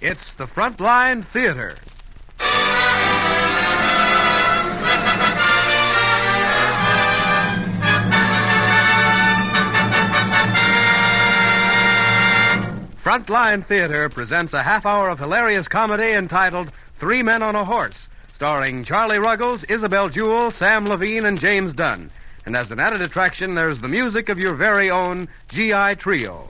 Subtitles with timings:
[0.00, 1.76] It's the Frontline Theater.
[13.02, 18.08] Frontline Theater presents a half hour of hilarious comedy entitled Three Men on a Horse,
[18.32, 22.10] starring Charlie Ruggles, Isabel Jewell, Sam Levene, and James Dunn.
[22.46, 26.48] And as an added attraction, there's the music of your very own GI Trio.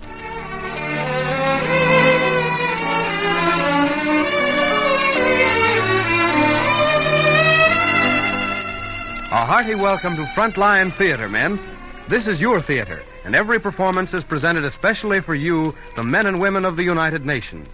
[9.32, 11.60] A hearty welcome to Frontline Theater, men.
[12.08, 16.40] This is your theater, and every performance is presented especially for you, the men and
[16.40, 17.68] women of the United Nations.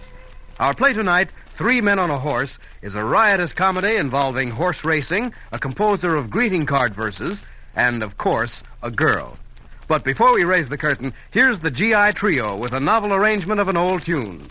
[0.59, 5.33] Our play tonight, Three Men on a Horse, is a riotous comedy involving horse racing,
[5.51, 7.43] a composer of greeting card verses,
[7.75, 9.39] and, of course, a girl.
[9.87, 13.67] But before we raise the curtain, here's the GI Trio with a novel arrangement of
[13.67, 14.45] an old tune.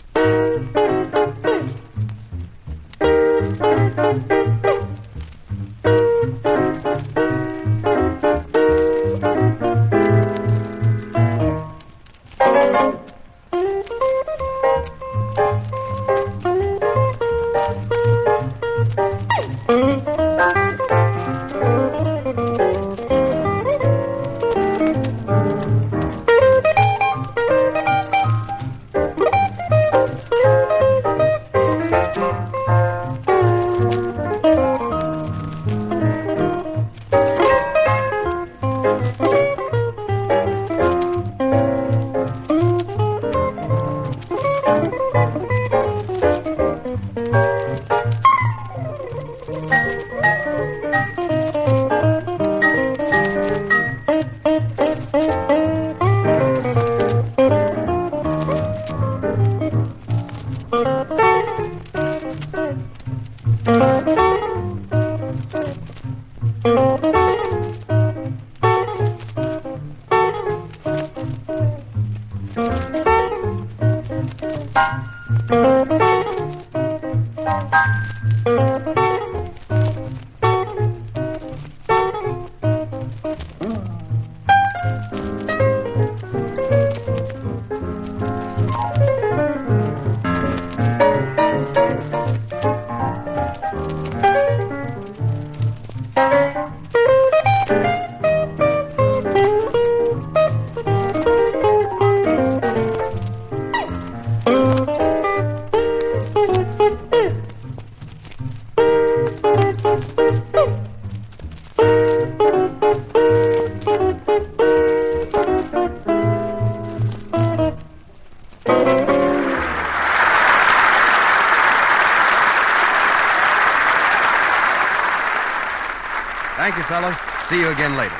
[127.47, 128.19] See you again later.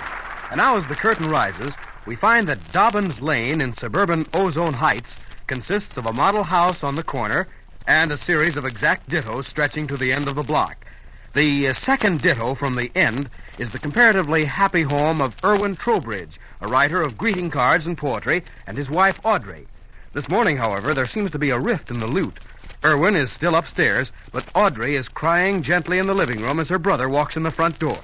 [0.52, 1.74] And now, as the curtain rises,
[2.06, 5.18] we find that Dobbins Lane in suburban Ozone Heights
[5.48, 7.50] consists of a model house on the corner
[7.86, 10.86] and a series of exact dittos stretching to the end of the block.
[11.34, 13.30] The uh, second ditto from the end
[13.60, 18.46] is the comparatively happy home of Erwin Trowbridge, a writer of greeting cards and poetry,
[18.66, 19.68] and his wife Audrey.
[20.14, 22.40] This morning, however, there seems to be a rift in the lute.
[22.82, 26.80] Erwin is still upstairs, but Audrey is crying gently in the living room as her
[26.80, 28.00] brother walks in the front door.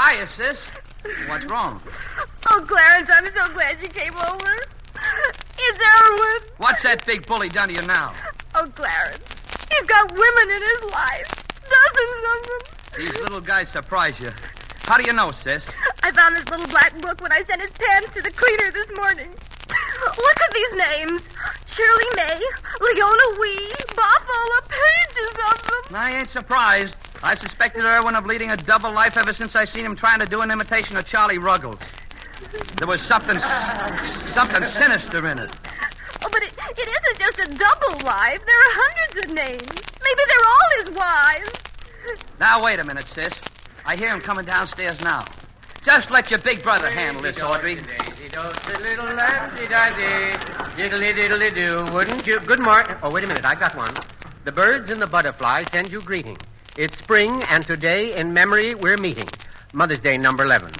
[0.00, 0.56] Hiya, sis.
[1.28, 1.82] What's wrong?
[2.50, 4.56] Oh, Clarence, I'm so glad you came over.
[5.58, 6.50] It's Erwin.
[6.56, 8.14] What's that big bully done to you now?
[8.54, 9.20] Oh, Clarence,
[9.68, 11.28] he's got women in his life.
[11.68, 12.60] Dozens of them.
[12.96, 14.30] These little guys surprise you.
[14.84, 15.62] How do you know, sis?
[16.02, 18.88] I found this little black book when I sent his pants to the cleaner this
[18.96, 19.28] morning.
[20.16, 21.22] Look at these names.
[21.66, 22.40] Shirley May,
[22.80, 25.94] Leona Wee, Buffalo, pages of them.
[25.94, 26.96] I ain't surprised.
[27.22, 30.26] I suspected Erwin of leading a double life ever since I seen him trying to
[30.26, 31.78] do an imitation of Charlie Ruggles.
[32.76, 33.38] There was something,
[34.32, 35.52] something sinister in it.
[36.22, 38.40] Oh, but it, it isn't just a double life.
[38.46, 39.68] There are hundreds of names.
[40.02, 41.52] Maybe they're all his wives.
[42.40, 43.38] Now, wait a minute, sis.
[43.84, 45.24] I hear him coming downstairs now.
[45.84, 47.74] Just let your big brother handle this, Audrey.
[47.74, 49.06] Daisy, don't little
[50.76, 52.40] diddly diddly do, wouldn't you?
[52.40, 52.96] Good morning.
[53.02, 53.94] Oh, wait a minute, I got one.
[54.44, 56.36] The birds and the butterflies send you greeting.
[56.80, 59.28] It's spring, and today, in memory, we're meeting.
[59.74, 60.72] Mother's Day, number 11.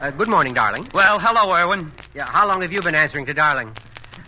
[0.00, 0.88] Uh, good morning, darling.
[0.94, 1.92] Well, hello, Erwin.
[2.14, 3.70] Yeah, how long have you been answering to darling?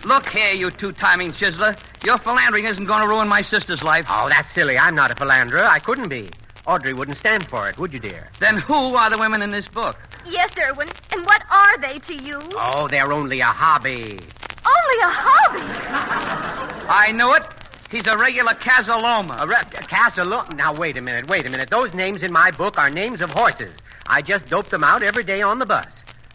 [0.04, 1.78] Look here, you two-timing chiseler.
[2.04, 4.04] Your philandering isn't going to ruin my sister's life.
[4.10, 4.76] Oh, that's silly.
[4.76, 5.64] I'm not a philanderer.
[5.64, 6.28] I couldn't be.
[6.66, 8.28] Audrey wouldn't stand for it, would you, dear?
[8.38, 9.96] Then who are the women in this book?
[10.26, 10.88] Yes, Erwin.
[11.10, 12.38] And what are they to you?
[12.54, 14.18] Oh, they're only a hobby.
[14.66, 16.86] Only a hobby.
[16.86, 17.44] I knew it.
[17.90, 19.40] He's a regular Casaloma.
[19.42, 20.54] A re- Casaloma.
[20.56, 21.70] Now, wait a minute, wait a minute.
[21.70, 23.74] Those names in my book are names of horses.
[24.08, 25.86] I just dope them out every day on the bus.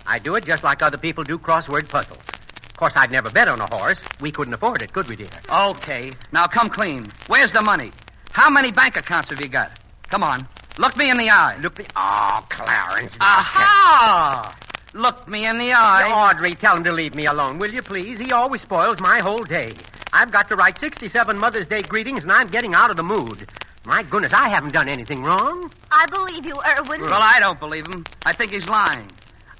[0.07, 2.19] I do it just like other people do crossword puzzles.
[2.19, 3.99] Of course, I'd never bet on a horse.
[4.21, 5.27] We couldn't afford it, could we, dear?
[5.51, 6.11] Okay.
[6.31, 7.05] Now come clean.
[7.27, 7.91] Where's the money?
[8.31, 9.71] How many bank accounts have you got?
[10.09, 10.47] Come on.
[10.77, 11.57] Look me in the eye.
[11.61, 11.85] Look me.
[11.95, 13.15] Oh, Clarence.
[13.19, 14.55] Aha!
[14.93, 16.09] Look me in the eye.
[16.13, 18.19] Audrey, tell him to leave me alone, will you, please?
[18.19, 19.73] He always spoils my whole day.
[20.13, 23.49] I've got to write 67 Mother's Day greetings, and I'm getting out of the mood.
[23.85, 25.71] My goodness, I haven't done anything wrong.
[25.91, 27.01] I believe you, Erwin.
[27.01, 28.05] Well, I don't believe him.
[28.25, 29.07] I think he's lying.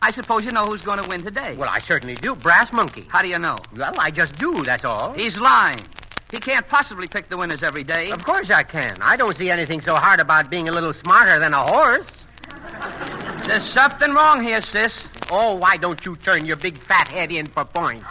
[0.02, 1.56] I suppose you know who's going to win today.
[1.56, 2.36] Well, I certainly do.
[2.36, 3.06] Brass monkey.
[3.10, 3.58] How do you know?
[3.76, 5.14] Well, I just do, that's all.
[5.14, 5.80] He's lying.
[6.32, 8.12] He can't possibly pick the winners every day.
[8.12, 8.98] Of course I can.
[9.02, 12.08] I don't see anything so hard about being a little smarter than a horse.
[13.48, 15.08] There's something wrong here, sis.
[15.30, 18.06] Oh, why don't you turn your big fat head in for points?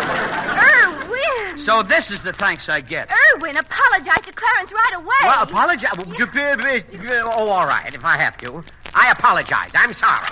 [1.66, 3.12] So this is the thanks I get.
[3.36, 5.16] Erwin, apologize to Clarence right away.
[5.24, 5.92] Well, apologize.
[5.94, 8.64] Oh, all right, if I have to.
[8.96, 9.72] I apologize.
[9.76, 10.30] I'm sorry.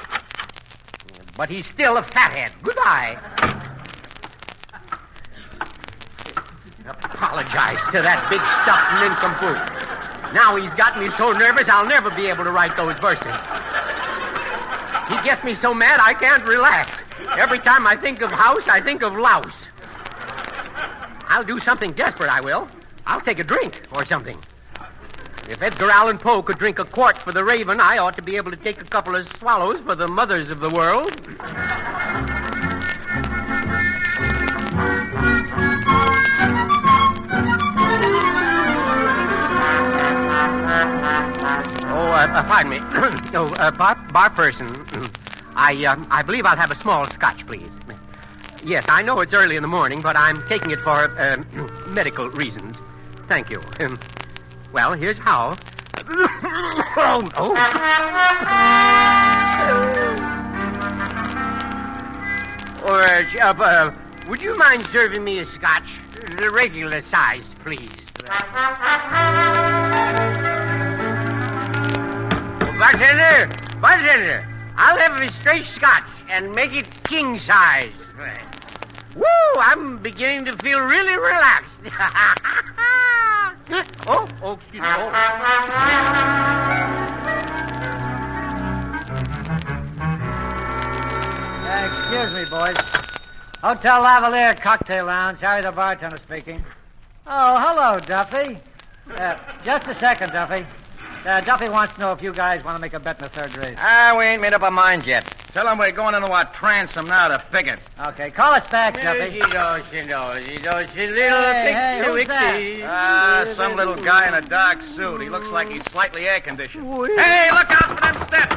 [1.36, 2.52] But he's still a fathead.
[2.64, 3.18] Goodbye.
[6.88, 10.34] Apologize to that big stuffed nincompoop.
[10.34, 13.32] Now he's got me so nervous I'll never be able to write those verses.
[15.10, 16.92] He gets me so mad I can't relax.
[17.38, 19.54] Every time I think of house, I think of louse.
[21.38, 22.68] I'll do something desperate, I will.
[23.06, 24.36] I'll take a drink or something.
[25.48, 28.38] If Edgar Allan Poe could drink a quart for the raven, I ought to be
[28.38, 31.12] able to take a couple of swallows for the mothers of the world.
[41.86, 42.80] Oh, uh, uh, pardon me.
[43.36, 44.66] oh, uh, bar, bar person.
[45.56, 47.70] I, uh, I believe I'll have a small scotch, please.
[48.68, 51.42] Yes, I know it's early in the morning, but I'm taking it for uh,
[51.88, 52.76] medical reasons.
[53.30, 53.62] Thank you.
[53.80, 53.98] Um,
[54.74, 55.56] well, here's how.
[56.10, 57.52] oh, oh.
[62.86, 63.04] Or,
[63.42, 63.96] uh, uh,
[64.28, 65.88] would you mind serving me a scotch?
[66.38, 67.90] The regular size, please.
[72.78, 73.48] Bartender,
[73.80, 77.94] bartender, I'll have a straight scotch and make it king size.
[79.16, 79.24] Woo!
[79.60, 81.72] I'm beginning to feel really relaxed.
[84.08, 84.88] oh, oh, excuse me.
[91.70, 92.78] Uh, excuse me, boys.
[93.62, 95.42] Hotel Lavalier Cocktail Lounge.
[95.42, 96.64] Harry the bartender speaking.
[97.26, 98.58] Oh, hello, Duffy.
[99.16, 100.66] Uh, just a second, Duffy.
[101.28, 103.30] Uh, Duffy wants to know if you guys want to make a bet in the
[103.30, 103.76] third race.
[103.80, 105.26] Ah, we ain't made up our minds yet.
[105.52, 107.76] Tell him we're going into our transom now to figure.
[108.00, 109.20] Okay, call us back, Duffy.
[109.20, 109.40] Hey, hey,
[112.06, 112.82] who's that?
[112.86, 115.20] Ah, some little guy in a dark suit.
[115.22, 116.88] He looks like he's slightly air conditioned.
[117.18, 118.56] Hey, look out for them steps!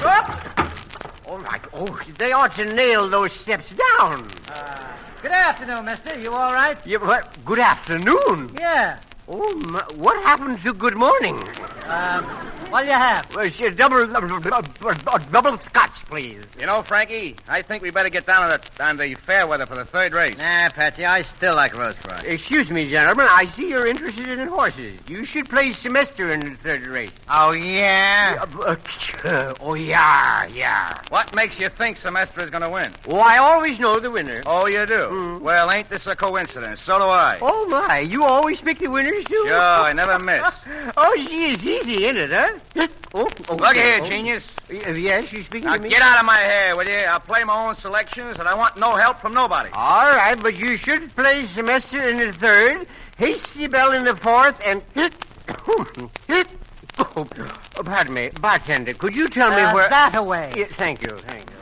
[1.26, 4.28] Oh, my, oh, they ought to nail those steps down.
[5.22, 6.20] Good afternoon, mister.
[6.20, 6.78] You all right?
[6.86, 7.36] Yeah, what?
[7.44, 8.52] Good afternoon.
[8.56, 9.00] Yeah.
[9.26, 11.36] Oh, my, what happened to good morning?
[11.86, 12.24] Um,
[12.70, 13.36] what'll you have?
[13.36, 16.44] Uh, sh- double, double, double scotch, please.
[16.58, 19.66] You know, Frankie, I think we better get down on the, on the fair weather
[19.66, 20.36] for the third race.
[20.38, 22.20] Nah, Patsy, I still like roast fry.
[22.26, 23.26] Excuse me, gentlemen.
[23.28, 24.98] I see you're interested in horses.
[25.08, 27.12] You should play semester in the third race.
[27.28, 28.44] Oh, yeah?
[29.24, 30.94] Uh, oh, yeah, yeah.
[31.08, 32.90] What makes you think Semester is going to win?
[33.08, 34.42] Oh, I always know the winner.
[34.46, 35.40] Oh, you do?
[35.42, 36.80] Well, ain't this a coincidence?
[36.80, 37.38] So do I.
[37.42, 38.00] Oh, my.
[38.00, 39.44] You always pick the winners, too?
[39.46, 40.42] Sure, I never miss.
[40.96, 42.58] oh, she is easy, isn't it, huh?
[43.12, 44.06] Oh, oh, Look here, oh.
[44.08, 44.44] genius.
[44.70, 45.88] Yes, you speaking Now to me?
[45.88, 46.94] get out of my hair, will you?
[47.08, 49.70] I'll play my own selections, and I want no help from nobody.
[49.72, 52.86] All right, but you should play semester in the third,
[53.18, 54.82] hasty bell in the fourth, and.
[56.98, 57.26] Oh,
[57.84, 58.94] pardon me, bartender.
[58.94, 59.88] Could you tell me Uh, where?
[59.88, 60.52] that away.
[60.56, 61.56] Yeah, thank you, thank you.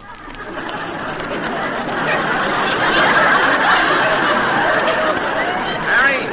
[5.88, 6.24] Harry?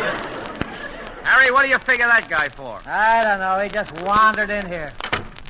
[1.45, 2.81] Harry, what do you figure that guy for?
[2.89, 3.61] I don't know.
[3.61, 4.91] He just wandered in here.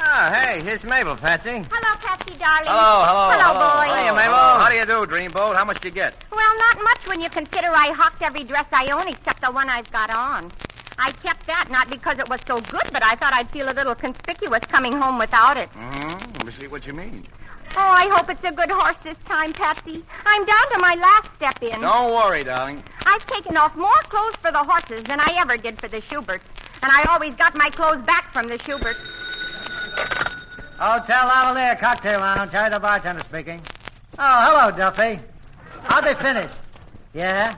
[0.03, 1.63] Oh, hey, here's Mabel, Patsy.
[1.71, 2.67] Hello, Patsy, darling.
[2.67, 3.79] Hello, hello, Hello, hello.
[3.79, 3.87] boy.
[3.95, 4.59] Hiya, Mabel.
[4.59, 5.55] How do you do, Dreamboat?
[5.55, 6.21] How much do you get?
[6.33, 9.69] Well, not much when you consider I hawked every dress I own except the one
[9.69, 10.51] I've got on.
[10.99, 13.75] I kept that not because it was so good, but I thought I'd feel a
[13.79, 15.71] little conspicuous coming home without it.
[15.79, 16.33] Mm-hmm.
[16.39, 17.23] Let me see what you mean.
[17.77, 20.03] Oh, I hope it's a good horse this time, Patsy.
[20.25, 21.81] I'm down to my last step in.
[21.81, 22.81] Don't worry, darling.
[23.05, 26.45] I've taken off more clothes for the horses than I ever did for the Shuberts.
[26.81, 28.99] And I always got my clothes back from the Shuberts.
[30.79, 32.51] Oh, Hotel Lavalier Cocktail Lounge.
[32.51, 33.61] Harry the bartender speaking.
[34.17, 35.19] Oh, hello, Duffy.
[35.83, 36.51] How'd they finish?
[37.13, 37.57] Yeah?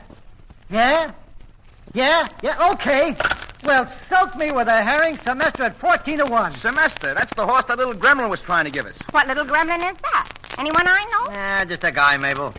[0.70, 1.12] Yeah?
[1.94, 3.16] Yeah, yeah, okay.
[3.68, 6.54] Well, soak me with a herring semester at 14 to 1.
[6.54, 7.14] Semester.
[7.14, 8.96] That's the horse that little gremlin was trying to give us.
[9.12, 10.30] What little gremlin is that?
[10.58, 11.34] Anyone I know?
[11.36, 12.54] Ah, just a guy, Mabel.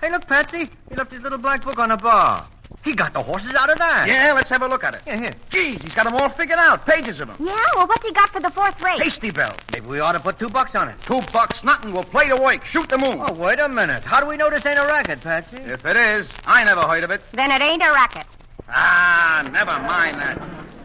[0.00, 0.68] Hey, look, Patsy.
[0.88, 2.44] He left his little black book on the bar.
[2.84, 4.06] He got the horses out of that.
[4.08, 5.02] Yeah, let's have a look at it.
[5.06, 5.34] Yeah, here.
[5.48, 6.84] Geez, he's got them all figured out.
[6.84, 7.36] Pages of them.
[7.38, 8.98] Yeah, well, what's he got for the fourth race?
[8.98, 9.54] Tasty Bell.
[9.72, 11.00] Maybe we ought to put two bucks on it.
[11.02, 11.92] Two bucks, nothing.
[11.92, 12.64] We'll play to wake.
[12.64, 13.18] Shoot the moon.
[13.20, 14.02] Oh, wait a minute.
[14.02, 15.58] How do we know this ain't a racket, Patsy?
[15.58, 17.22] If it is, I never heard of it.
[17.30, 18.26] Then it ain't a racket.
[18.68, 20.40] Ah, never mind that.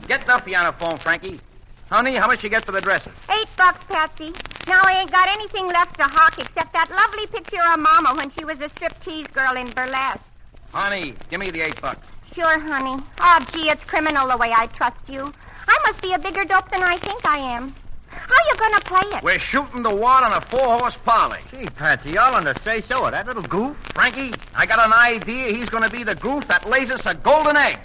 [0.08, 1.40] Get Duffy on the phone, Frankie.
[1.90, 3.12] Honey, how much you get for the dresses?
[3.30, 4.34] Eight bucks, Patsy.
[4.68, 8.32] Now I ain't got anything left to hawk except that lovely picture of Mama when
[8.32, 10.22] she was a striptease girl in burlesque.
[10.74, 12.08] Honey, give me the eight bucks.
[12.34, 13.02] Sure, honey.
[13.20, 15.34] Oh, gee, it's criminal the way I trust you.
[15.68, 17.76] I must be a bigger dope than I think I am.
[18.12, 19.24] How you gonna play it?
[19.24, 21.40] We're shooting the wad on a four-horse parlay.
[21.52, 23.76] Gee, Patsy, y'all under say so of that little goof.
[23.94, 25.52] Frankie, I got an idea.
[25.52, 27.80] He's going to be the goof that lays us a golden egg.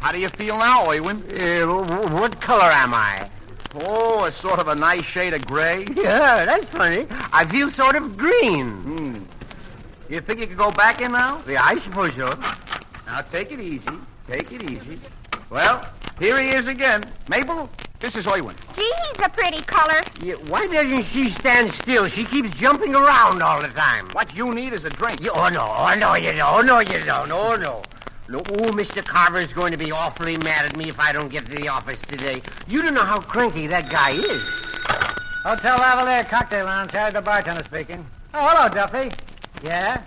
[0.00, 1.22] How do you feel now, Owen?
[1.38, 3.28] Uh, what color am I?
[3.74, 5.84] Oh, a sort of a nice shade of gray.
[5.94, 7.06] Yeah, that's funny.
[7.32, 8.70] I feel sort of green.
[8.70, 9.09] Hmm.
[10.10, 11.40] You think you could go back in now?
[11.48, 12.36] Yeah, I suppose so.
[13.06, 13.86] Now take it easy.
[14.26, 14.98] Take it easy.
[15.50, 15.84] Well,
[16.18, 17.04] here he is again.
[17.28, 18.56] Mabel, this is Owen.
[18.74, 20.02] Gee, he's a pretty color.
[20.20, 22.08] Yeah, why doesn't she stand still?
[22.08, 24.08] She keeps jumping around all the time.
[24.10, 25.22] What you need is a drink.
[25.22, 25.64] You- oh, no.
[25.64, 26.54] Oh, no, you don't.
[26.54, 27.30] Oh, no, you don't.
[27.30, 27.82] Oh, no.
[28.28, 29.04] No, oh, Mr.
[29.04, 31.98] Carver's going to be awfully mad at me if I don't get to the office
[32.08, 32.42] today.
[32.66, 34.42] You don't know how cranky that guy is.
[35.44, 36.90] Hotel Lavalier Cocktail Lounge.
[36.90, 38.04] Harry the bartender speaking.
[38.34, 39.12] Oh, hello, Duffy.
[39.62, 40.02] Yeah?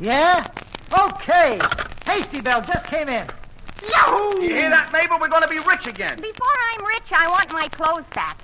[0.00, 0.44] Yeah?
[0.92, 1.58] Okay.
[2.06, 3.26] Hasty Bell just came in.
[3.88, 4.42] Yahoo!
[4.42, 5.18] You hear that, Mabel?
[5.20, 6.16] We're going to be rich again.
[6.20, 8.38] Before I'm rich, I want my clothes back.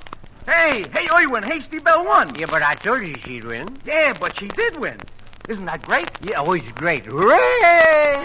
[0.47, 2.35] Hey, hey, Owen, Hasty Bell won.
[2.35, 3.77] Yeah, but I told you she'd win.
[3.85, 4.97] Yeah, but she did win.
[5.49, 6.11] Isn't that great?
[6.23, 7.07] Yeah, oh, it's great.
[7.07, 8.17] Hooray!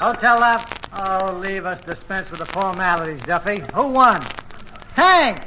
[0.00, 0.77] Hotel Lav.
[1.00, 3.62] Oh, leave us dispense with the formalities, Duffy.
[3.72, 4.20] Who won?
[4.94, 5.46] Hank!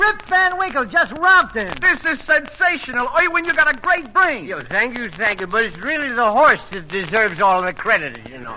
[0.00, 1.72] Rip Van Winkle just romped him.
[1.80, 3.08] This is sensational.
[3.12, 4.46] Owen, you got a great brain.
[4.46, 5.46] Yo, thank you, thank you.
[5.46, 8.56] But it's really the horse that deserves all the credit, you know.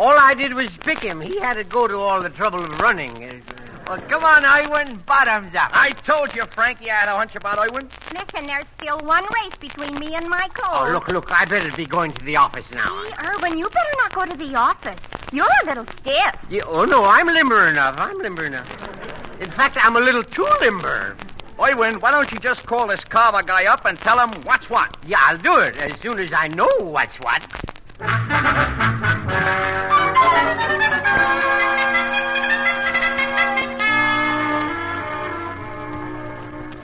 [0.00, 1.20] All I did was pick him.
[1.20, 3.39] He had to go to all the trouble of running.
[3.90, 5.70] Well, come on, Iwan, bottoms up.
[5.72, 7.88] I told you, Frankie, I had a hunch about Owen.
[8.14, 11.86] Listen, there's still one race between me and my Oh, look, look, I better be
[11.86, 13.02] going to the office now.
[13.02, 15.00] Gee, Erwin, you better not go to the office.
[15.32, 16.36] You're a little stiff.
[16.48, 17.96] Yeah, oh, no, I'm limber enough.
[17.98, 18.70] I'm limber enough.
[19.40, 21.16] In fact, I'm a little too limber.
[21.58, 24.96] Owen, why don't you just call this Carver guy up and tell him what's what?
[25.04, 27.44] Yeah, I'll do it as soon as I know what's what.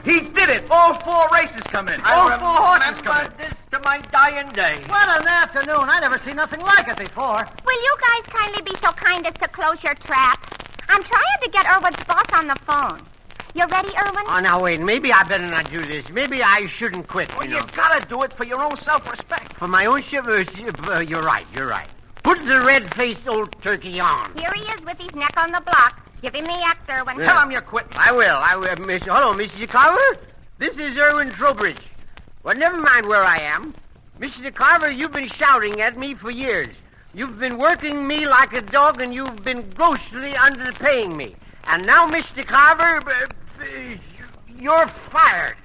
[0.07, 0.71] He did it.
[0.71, 2.01] All four races come in.
[2.03, 3.33] All four horses come in.
[3.39, 4.79] this to my dying day.
[4.87, 5.83] What an afternoon.
[5.91, 7.45] I never seen nothing like it before.
[7.67, 10.49] Will you guys kindly be so kind as to close your traps?
[10.89, 13.01] I'm trying to get Erwin's boss on the phone.
[13.57, 14.25] You ready, Erwin?
[14.29, 14.81] Oh, now, wait.
[14.81, 16.09] Maybe I better not do this.
[16.11, 17.67] Maybe I shouldn't quit, Well, you you know.
[17.75, 19.55] gotta do it for your own self-respect.
[19.55, 20.45] For my own shiver,
[20.89, 21.89] uh, you're right, you're right.
[22.23, 24.37] Put the red-faced old turkey on.
[24.37, 26.06] Here he is with his neck on the block.
[26.23, 27.19] Give him the axe, Erwin.
[27.19, 27.93] Tell him you're quitting.
[27.97, 28.37] I will.
[28.37, 28.77] I will.
[28.87, 29.69] Miss, hello, Mrs.
[29.69, 30.21] Carver.
[30.59, 31.83] This is Erwin Trowbridge.
[32.43, 33.75] Well, never mind where I am.
[34.21, 34.55] Mrs.
[34.55, 36.75] Carver, you've been shouting at me for years.
[37.15, 41.37] You've been working me like a dog, and you've been grossly underpaying me.
[41.65, 42.47] And now, Mr.
[42.47, 43.27] Carver, uh,
[43.61, 43.65] uh,
[44.59, 45.57] you're fired.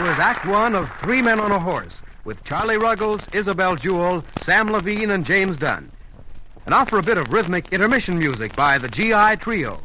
[0.00, 4.68] Was Act One of Three Men on a Horse, with Charlie Ruggles, Isabel Jewell, Sam
[4.68, 5.92] Levene, and James Dunn.
[6.64, 9.78] And now for a bit of rhythmic intermission music by the GI Trio.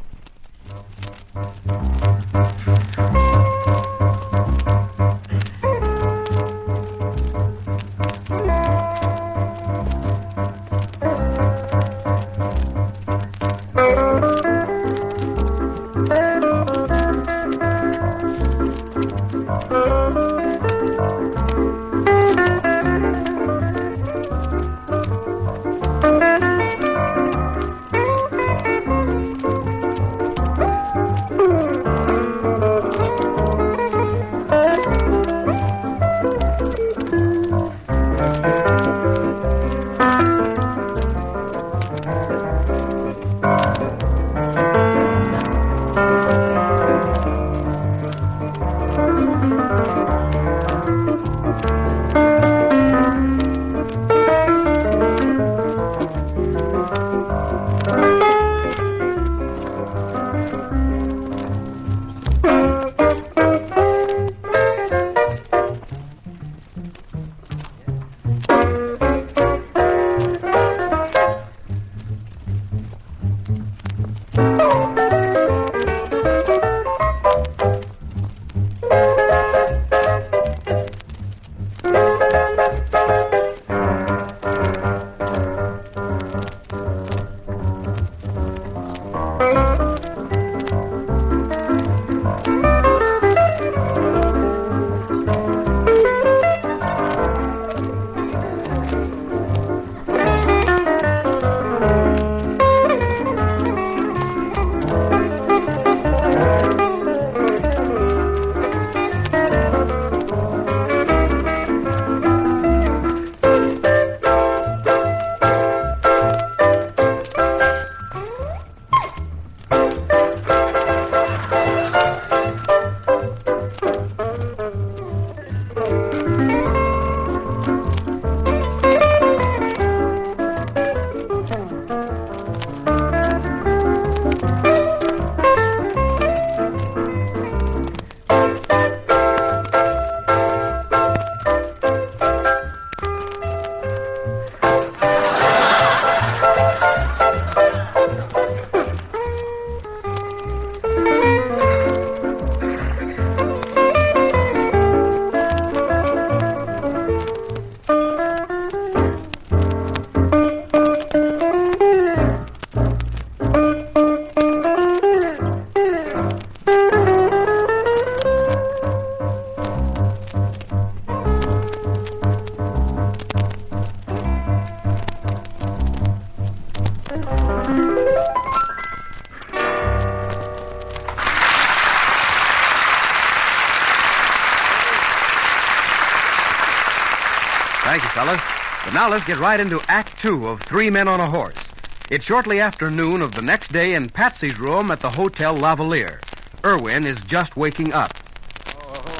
[189.06, 191.68] Now let's get right into Act Two of Three Men on a Horse.
[192.10, 196.20] It's shortly after noon of the next day in Patsy's room at the Hotel Lavalier.
[196.64, 198.10] Erwin is just waking up.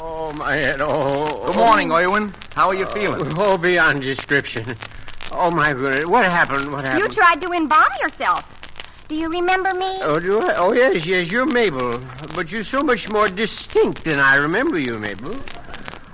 [0.01, 0.81] Oh, my head.
[0.81, 1.45] Oh.
[1.45, 2.33] Good morning, Erwin.
[2.53, 3.31] How are you feeling?
[3.37, 4.75] Oh, oh, beyond description.
[5.31, 6.05] Oh, my goodness.
[6.05, 6.69] What happened?
[6.69, 7.07] What happened?
[7.07, 8.43] You tried to embalm yourself.
[9.07, 9.99] Do you remember me?
[10.01, 10.55] Oh, do I?
[10.57, 12.01] Oh, yes, yes, you're Mabel.
[12.35, 15.33] But you're so much more distinct than I remember you, Mabel.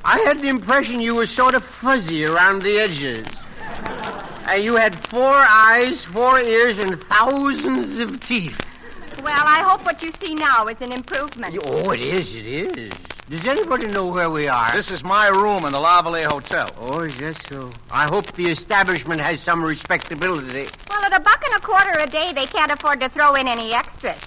[0.05, 3.25] I had the impression you were sort of fuzzy around the edges.
[4.47, 8.60] And you had four eyes, four ears, and thousands of teeth.
[9.23, 11.58] Well, I hope what you see now is an improvement.
[11.65, 12.93] Oh, it is, it is.
[13.29, 14.73] Does anybody know where we are?
[14.73, 16.69] This is my room in the Lavalier Hotel.
[16.77, 17.71] Oh, is that so?
[17.89, 20.67] I hope the establishment has some respectability.
[20.89, 23.47] Well, at a buck and a quarter a day, they can't afford to throw in
[23.47, 24.19] any extras.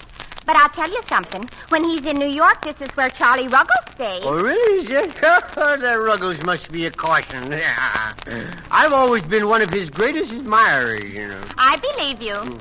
[0.47, 1.47] But I'll tell you something.
[1.67, 4.23] When he's in New York, this is where Charlie Ruggles stays.
[4.23, 4.85] Oh, really?
[4.85, 5.13] Is it?
[5.21, 7.53] that Ruggles must be a caution.
[8.71, 11.41] I've always been one of his greatest admirers, you know.
[11.57, 12.35] I believe you.
[12.35, 12.57] Hmm.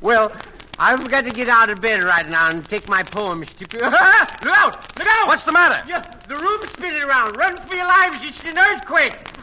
[0.00, 0.32] Well,
[0.78, 3.64] I've got to get out of bed right now and take my poems to...
[3.80, 4.42] look out!
[4.42, 5.26] Look out!
[5.26, 5.86] What's the matter?
[5.86, 7.36] Yeah, the room's spinning around.
[7.36, 8.18] Run for your lives.
[8.22, 9.35] It's an earthquake.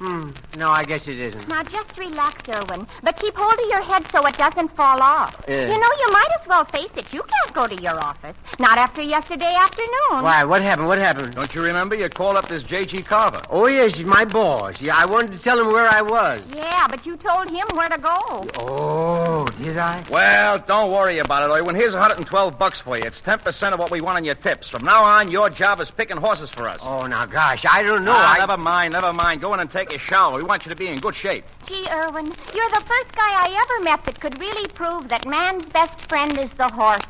[0.00, 0.30] Hmm.
[0.56, 1.46] No, I guess it isn't.
[1.46, 2.86] Now, just relax, Erwin.
[3.02, 5.44] But keep hold of your head so it doesn't fall off.
[5.46, 5.64] Yeah.
[5.64, 7.12] You know, you might as well face it.
[7.12, 8.34] You can't go to your office.
[8.58, 10.24] Not after yesterday afternoon.
[10.24, 10.42] Why?
[10.44, 10.88] What happened?
[10.88, 11.34] What happened?
[11.34, 13.02] Don't you remember you called up this J.G.
[13.02, 13.42] Carver?
[13.50, 14.80] Oh, yes, he's my boss.
[14.80, 16.42] Yeah, I wanted to tell him where I was.
[16.56, 18.46] Yeah, but you told him where to go.
[18.58, 20.02] Oh, did I?
[20.10, 21.74] Well, don't worry about it, Erwin.
[21.74, 23.04] Here's 112 bucks for you.
[23.04, 24.70] It's 10% of what we want on your tips.
[24.70, 26.78] From now on, your job is picking horses for us.
[26.80, 28.14] Oh, now, gosh, I don't know.
[28.14, 28.38] Ah, I...
[28.38, 29.42] never mind, never mind.
[29.42, 30.36] Go in and take a shower.
[30.36, 31.44] We want you to be in good shape.
[31.66, 35.66] Gee, Erwin, you're the first guy I ever met that could really prove that man's
[35.66, 37.00] best friend is the horse.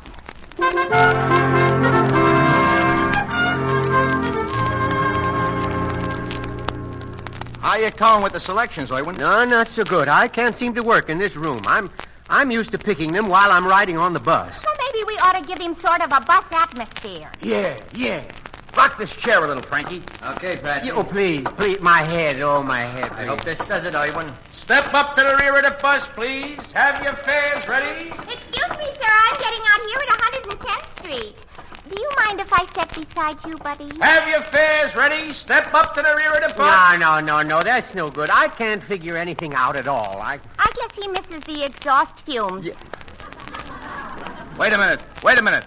[7.61, 9.15] How you going with the selections, Erwin?
[9.17, 10.09] No, not so good.
[10.09, 11.61] I can't seem to work in this room.
[11.65, 11.89] I'm
[12.29, 14.51] I'm used to picking them while I'm riding on the bus.
[14.63, 17.29] Well, maybe we ought to give him sort of a bus atmosphere.
[17.41, 18.23] Yeah, yeah.
[18.75, 20.01] Rock this chair a little, Frankie.
[20.23, 20.89] Okay, Pat.
[20.91, 22.41] Oh, please, please, my head.
[22.41, 23.11] Oh, my head.
[23.13, 24.31] I hope this does it, Erwin.
[24.53, 26.57] Step up to the rear of the bus, please.
[26.73, 28.09] Have your fares ready.
[28.09, 29.11] Excuse me, sir.
[29.11, 30.09] I'm getting out here at
[30.57, 31.35] 110th Street.
[31.89, 33.89] Do you mind if I step beside you, buddy?
[33.99, 35.33] Have your fares ready.
[35.33, 36.99] Step up to the rear of the bus.
[36.99, 37.63] No, no, no, no.
[37.63, 38.29] That's no good.
[38.31, 40.21] I can't figure anything out at all.
[40.21, 40.39] I.
[40.57, 42.69] I guess he misses the exhaust fumes.
[44.57, 45.01] Wait a minute.
[45.23, 45.65] Wait a minute.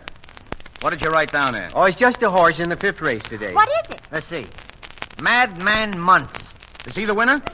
[0.85, 1.70] What did you write down there?
[1.75, 3.55] Oh, it's just a horse in the fifth race today.
[3.55, 4.03] What is it?
[4.12, 4.44] Let's see.
[5.18, 6.44] Madman Months.
[6.87, 7.40] Is he the winner?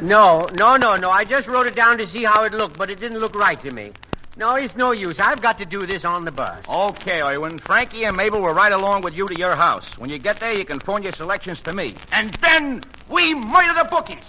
[0.00, 1.10] No, no, no, no.
[1.10, 3.60] I just wrote it down to see how it looked, but it didn't look right
[3.60, 3.92] to me.
[4.38, 5.20] No, it's no use.
[5.20, 6.64] I've got to do this on the bus.
[6.66, 7.58] Okay, Erwin.
[7.58, 9.98] Frankie and Mabel will ride along with you to your house.
[9.98, 11.96] When you get there, you can phone your selections to me.
[12.12, 14.24] And then we murder the bookies.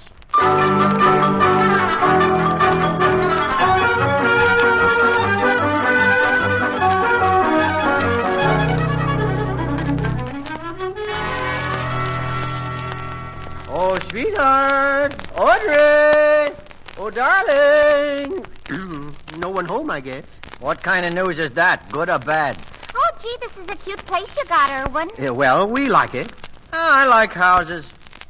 [14.32, 15.14] Sweetheart.
[15.38, 16.56] Audrey.
[16.98, 18.46] Oh, darling.
[19.40, 20.24] no one home, I guess.
[20.62, 21.92] What kind of news is that?
[21.92, 22.58] Good or bad?
[22.96, 25.10] Oh, gee, this is a cute place you got, Erwin.
[25.20, 26.32] Yeah, well, we like it.
[26.72, 27.86] Ah, I like houses,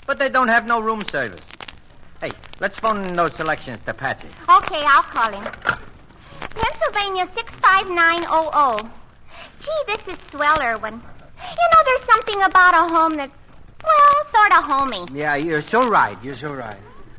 [0.08, 1.42] but they don't have no room service.
[2.20, 4.30] Hey, let's phone in those selections to Patsy.
[4.50, 5.44] Okay, I'll call him.
[6.40, 8.90] Pennsylvania 65900.
[9.60, 10.94] Gee, this is swell, Erwin.
[10.94, 13.34] You know, there's something about a home that's,
[13.84, 15.18] well, sort of homey.
[15.18, 16.18] Yeah, you're so right.
[16.24, 16.78] You're so right.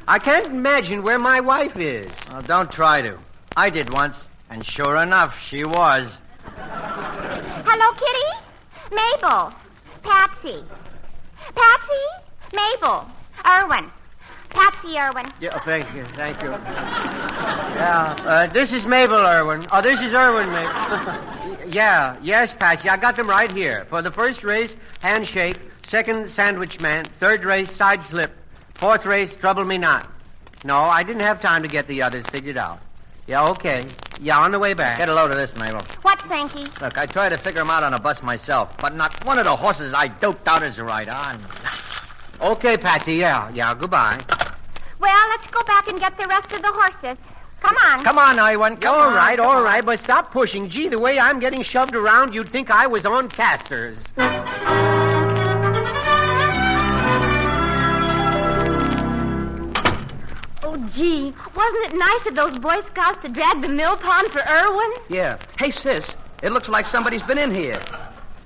[0.09, 2.11] I can't imagine where my wife is.
[2.31, 3.19] Well, don't try to.
[3.57, 4.17] I did once,
[4.51, 6.11] and sure enough, she was.
[6.57, 8.43] Hello, Kitty?
[8.91, 9.53] Mabel.
[10.03, 10.65] Patsy.
[11.55, 12.05] Patsy?
[12.55, 13.07] Mabel.
[13.47, 13.91] Erwin.
[14.51, 15.27] Patsy Erwin.
[15.41, 16.51] Yeah, thank you, thank you.
[16.51, 19.65] Yeah, uh, this is Mabel Erwin.
[19.73, 21.69] Oh, this is Erwin, Mabel.
[21.69, 23.87] yeah, yes, Patsy, I got them right here.
[23.89, 25.57] For the first race, handshake.
[25.93, 27.05] Second, sandwich man.
[27.05, 28.33] Third race, side slip.
[28.77, 30.11] Fourth race, trouble me not.
[30.65, 32.81] No, I didn't have time to get the others figured out.
[33.27, 33.85] Yeah, okay.
[34.19, 34.97] Yeah, on the way back.
[34.97, 35.83] Get a load of this, Mabel.
[36.01, 36.65] What, Frankie?
[36.81, 39.45] Look, I tried to figure them out on a bus myself, but not one of
[39.45, 41.45] the horses I doped out is right on.
[42.41, 44.19] Okay, Patsy, yeah, yeah, goodbye.
[44.99, 47.23] Well, let's go back and get the rest of the horses.
[47.61, 48.03] Come on.
[48.03, 48.79] Come on, Erwin.
[48.79, 49.65] Come all on, right, come all on.
[49.65, 50.71] right, but stop pushing.
[50.71, 53.99] Gee, the way I'm getting shoved around, you'd think I was on casters.
[61.03, 64.89] Gee, wasn't it nice of those Boy Scouts to drag the mill pond for Erwin?
[65.09, 65.37] Yeah.
[65.59, 66.07] Hey, sis,
[66.45, 67.81] it looks like somebody's been in here.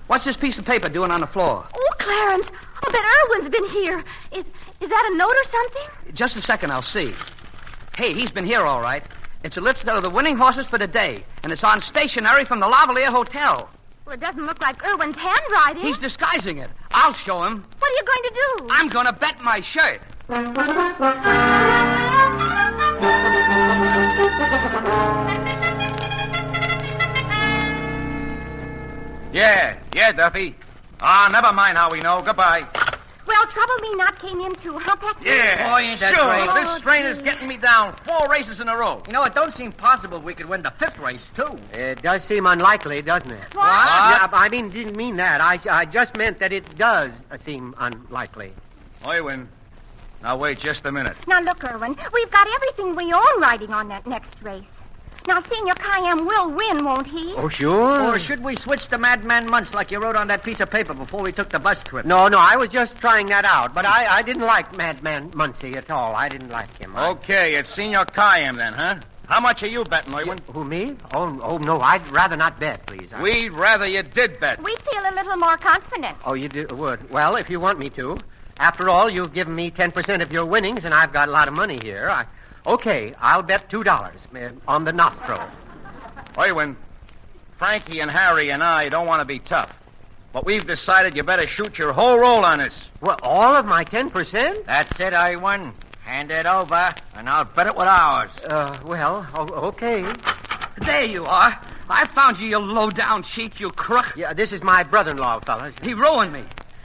[0.06, 1.66] What's this piece of paper doing on the floor?
[1.74, 2.48] Oh, Clarence.
[2.82, 4.02] I'll bet Erwin's been here.
[4.32, 4.46] Is
[4.80, 6.14] is that a note or something?
[6.14, 7.12] Just a second, I'll see.
[7.94, 9.02] Hey, he's been here all right.
[9.44, 12.66] It's a list of the winning horses for today, and it's on stationery from the
[12.66, 13.68] Lavalier Hotel.
[14.06, 15.82] Well, it doesn't look like Erwin's handwriting.
[15.82, 16.70] He's disguising it.
[16.92, 17.62] I'll show him.
[17.78, 18.66] What are you going to do?
[18.70, 20.00] I'm going to bet my shirt.
[20.28, 20.42] Yeah,
[29.94, 30.56] yeah, Duffy.
[31.00, 32.22] Ah, never mind how we know.
[32.22, 32.66] Goodbye.
[33.24, 35.26] Well, trouble me not came in too, huh, Patsy?
[35.26, 35.70] Yeah.
[35.70, 36.24] Boy, ain't that sure.
[36.24, 36.50] great.
[36.64, 37.94] This strain is getting me down.
[38.04, 39.00] Four races in a row.
[39.06, 41.56] You know, it don't seem possible we could win the fifth race, too.
[41.72, 43.54] It does seem unlikely, doesn't it?
[43.54, 43.64] What?
[43.64, 45.40] Yeah, I mean, didn't mean that.
[45.40, 47.12] I, I just meant that it does
[47.44, 48.52] seem unlikely.
[49.04, 49.46] Oywin.
[50.22, 51.16] Now wait just a minute.
[51.28, 54.62] Now, look, Erwin, we've got everything we own riding on that next race.
[55.28, 57.34] Now, Senior Cayenne will win, won't he?
[57.36, 58.00] Oh, sure.
[58.04, 60.94] Or should we switch to Madman Munch like you wrote on that piece of paper
[60.94, 62.06] before we took the bus trip?
[62.06, 63.74] No, no, I was just trying that out.
[63.74, 66.14] But I, I didn't like Madman Muncie at all.
[66.14, 66.94] I didn't like him.
[66.96, 68.96] I- Okay, it's Senor Kayam then, huh?
[69.28, 70.38] How much are you betting, Oywin?
[70.52, 70.96] Who, me?
[71.12, 73.08] Oh, oh, no, I'd rather not bet, please.
[73.12, 74.62] I- We'd rather you did bet.
[74.62, 76.16] We feel a little more confident.
[76.24, 77.10] Oh, you do, would.
[77.10, 78.16] Well, if you want me to.
[78.58, 81.54] After all, you've given me 10% of your winnings, and I've got a lot of
[81.54, 82.08] money here.
[82.10, 82.24] I,
[82.66, 85.40] okay, I'll bet $2 uh, on the Nostro.
[86.34, 86.76] Oywin,
[87.58, 89.74] Frankie and Harry and I don't want to be tough.
[90.32, 92.84] But we've decided you better shoot your whole roll on us.
[93.00, 94.64] Well, all of my 10%?
[94.66, 95.72] That's it, Erwin.
[96.04, 98.30] Hand it over, and I'll bet it with ours.
[98.48, 100.04] Uh, well, okay.
[100.84, 101.58] There you are.
[101.88, 104.12] I found you, you low-down cheat, you crook.
[104.16, 105.74] Yeah, this is my brother-in-law, fellas.
[105.82, 106.42] He ruined me.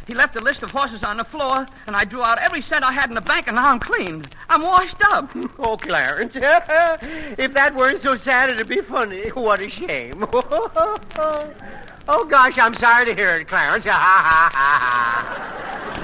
[0.07, 2.83] He left a list of horses on the floor, and I drew out every cent
[2.83, 4.25] I had in the bank, and now I'm clean.
[4.49, 5.33] I'm washed up.
[5.59, 6.33] Oh, Clarence.
[6.35, 9.29] if that weren't so sad, it'd be funny.
[9.29, 10.25] What a shame.
[10.33, 13.85] oh, gosh, I'm sorry to hear it, Clarence.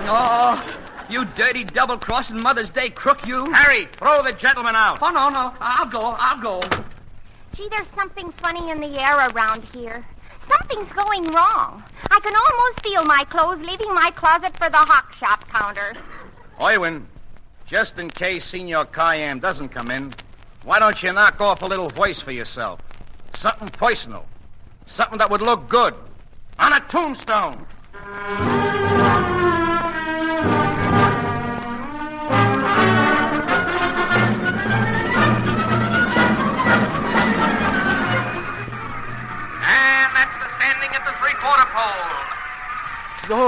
[0.10, 0.78] Oh,
[1.10, 3.52] you dirty double-crossing Mother's Day crook, you.
[3.52, 5.00] Harry, throw the gentleman out.
[5.02, 5.54] Oh, no, no.
[5.60, 6.16] I'll go.
[6.20, 6.62] I'll go.
[7.56, 10.06] Gee, there's something funny in the air around here.
[10.50, 11.84] Something's going wrong.
[12.12, 15.94] I can almost feel my clothes leaving my closet for the hawk shop counter.
[16.60, 17.04] Oywin,
[17.66, 20.14] just in case Senor Kayam doesn't come in,
[20.64, 22.82] why don't you knock off a little voice for yourself?
[23.36, 24.26] Something personal.
[24.88, 25.94] Something that would look good.
[26.60, 27.66] On a tombstone.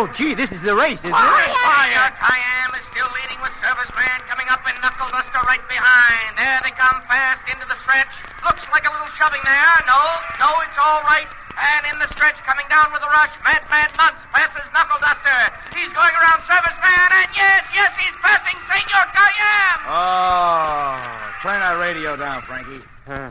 [0.10, 1.13] Oh, gee, this is the race, isn't it?
[1.13, 2.10] Fire!
[2.17, 6.34] Cayenne is still leading with Service Man coming up and Knuckle Duster right behind.
[6.38, 8.10] There they come fast into the stretch.
[8.41, 9.76] Looks like a little shoving there.
[9.86, 10.02] No,
[10.41, 11.30] no, it's all right.
[11.60, 15.41] And in the stretch, coming down with a rush, Mad Mad Munts passes Knuckle Duster.
[15.78, 19.82] He's going around Service Man, and yes, yes, he's passing Senor Cayenne.
[19.86, 20.98] Oh,
[21.43, 22.82] turn that radio down, Frankie.
[23.06, 23.30] Uh,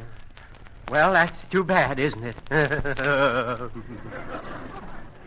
[0.93, 2.39] well, that's too bad, isn't it?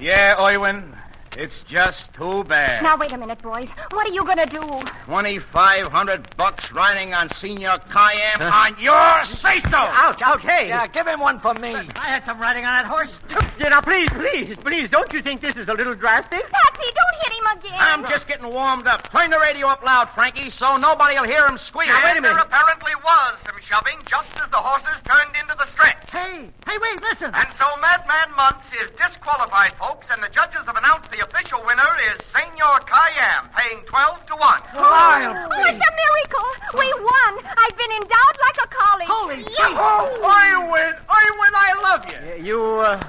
[0.01, 0.97] Yeah, Oywin,
[1.37, 2.83] it's just too bad.
[2.83, 3.67] Now, wait a minute, boys.
[3.91, 4.61] What are you going to do?
[5.05, 9.69] Twenty-five hundred bucks riding on Senor Kayam on your say-so.
[9.77, 10.67] ouch, ouch, hey.
[10.69, 11.73] Yeah, give him one for me.
[11.75, 13.11] I had some riding on that horse.
[13.59, 16.41] Yeah, now, please, please, please, don't you think this is a little drastic?
[16.49, 17.79] Patsy, don't hit him again.
[17.79, 19.09] I'm just getting warmed up.
[19.11, 21.87] Turn the radio up loud, Frankie, so nobody will hear him squeal.
[21.87, 22.41] Now, wait a minute.
[22.41, 25.97] apparently was some shoving just as the horses turned into the stretch.
[26.11, 27.31] Hey, hey, wait, listen.
[27.33, 31.91] And so Madman Munts is disqualified, folks, and the judges have announced the official winner
[32.09, 34.41] is Senor Cayam, paying 12 to 1.
[34.75, 36.49] Lyle, Oh, it's a miracle.
[36.79, 37.33] We won.
[37.57, 39.07] I've been endowed like a college.
[39.07, 40.23] Holy Yahoo!
[40.25, 40.93] I win!
[41.09, 41.53] I win!
[41.55, 42.43] I love you!
[42.43, 42.99] You, uh,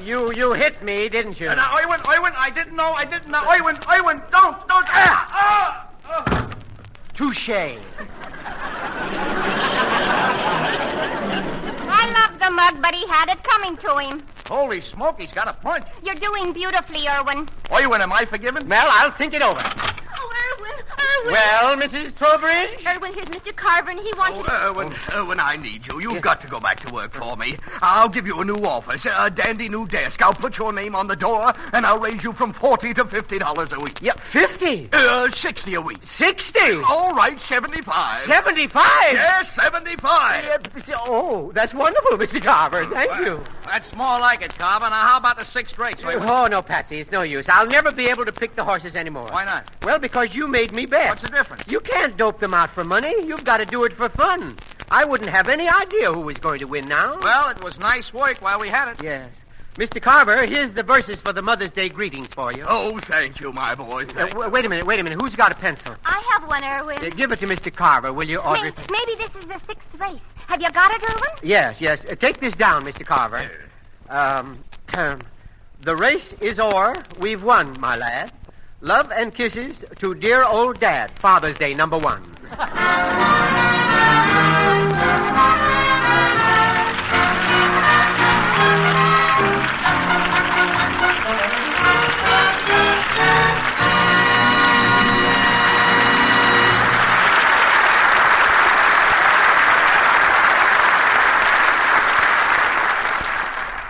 [0.00, 1.46] you, you hit me, didn't you?
[1.46, 2.00] Now, I win!
[2.04, 2.32] I win!
[2.36, 2.92] I didn't know!
[2.92, 3.42] I didn't know!
[3.46, 3.76] I win!
[3.86, 4.22] I win!
[4.30, 4.56] Don't!
[4.68, 4.86] Don't!
[4.88, 5.28] Ah!
[5.32, 5.88] Ah!
[6.06, 6.50] ah.
[7.14, 7.48] Touche.
[11.94, 14.18] I love the mug, but he had it coming to him.
[14.48, 15.84] Holy smoke, he's got a punch.
[16.04, 17.46] You're doing beautifully, Erwin.
[17.70, 18.68] Oywin, am I forgiven?
[18.68, 19.62] Well, I'll think it over.
[20.24, 20.72] Oh, Erwin,
[21.24, 21.32] Erwin.
[21.32, 22.14] Well, Mrs.
[22.16, 22.86] Trowbridge?
[22.86, 23.54] Erwin, here's Mr.
[23.56, 24.64] Carver, and he wants you to...
[24.66, 26.00] Erwin, Erwin, I need you.
[26.00, 27.56] You've got to go back to work for me.
[27.80, 30.22] I'll give you a new office, a dandy new desk.
[30.22, 33.38] I'll put your name on the door, and I'll raise you from forty to fifty
[33.38, 34.00] dollars a week.
[34.02, 34.88] Yeah, 50.
[34.92, 35.98] Uh, sixty a week.
[36.04, 36.58] 60.
[36.88, 38.20] All right, seventy-five.
[38.22, 38.82] 75.
[39.12, 40.44] Yes, seventy-five.
[40.44, 42.42] Yeah, Oh, that's wonderful, Mr.
[42.42, 42.84] Carver.
[42.84, 43.42] Thank you.
[43.66, 44.88] That's more like it, Carver.
[44.90, 45.96] Now, how about the sixth race?
[46.04, 47.46] Oh, no, Patsy, it's no use.
[47.48, 49.26] I'll never be able to pick the horses anymore.
[49.30, 49.66] Why not?
[49.82, 51.08] Well, because you made me bet.
[51.08, 51.64] What's the difference?
[51.70, 53.14] You can't dope them out for money.
[53.26, 54.56] You've got to do it for fun.
[54.90, 57.18] I wouldn't have any idea who was going to win now.
[57.20, 59.02] Well, it was nice work while we had it.
[59.02, 59.30] Yes.
[59.76, 60.02] Mr.
[60.02, 62.62] Carver, here's the verses for the Mother's Day greetings for you.
[62.68, 64.02] Oh, thank you, my boy.
[64.02, 65.18] Uh, w- wait a minute, wait a minute.
[65.20, 65.94] Who's got a pencil?
[66.04, 66.98] I have one, Erwin.
[67.02, 67.74] Uh, give it to Mr.
[67.74, 68.70] Carver, will you, Audrey?
[68.70, 70.20] May- maybe this is the sixth race.
[70.46, 71.38] Have you got it, Erwin?
[71.42, 72.04] Yes, yes.
[72.04, 73.06] Uh, take this down, Mr.
[73.06, 73.50] Carver.
[74.10, 74.62] Um,
[75.80, 76.94] the race is o'er.
[77.18, 78.30] We've won, my lad.
[78.84, 81.16] Love and kisses to dear old Dad.
[81.20, 82.20] Father's Day number one.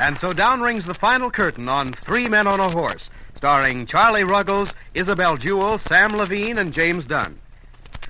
[0.01, 3.09] And so down rings the final curtain on Three Men on a Horse,
[3.43, 7.41] starring Charlie Ruggles, Isabel Jewell, Sam Levene, and James Dunn.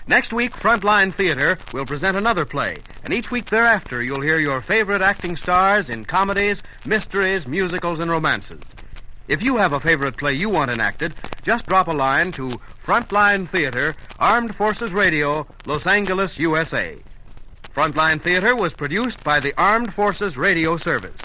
[0.06, 4.60] Next week, Frontline Theater will present another play, and each week thereafter, you'll hear your
[4.60, 8.60] favorite acting stars in comedies, mysteries, musicals, and romances.
[9.26, 13.48] If you have a favorite play you want enacted, just drop a line to Frontline
[13.48, 16.98] Theater, Armed Forces Radio, Los Angeles, USA.
[17.74, 21.22] Frontline Theater was produced by the Armed Forces Radio Service.